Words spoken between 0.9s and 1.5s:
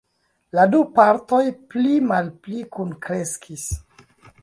partoj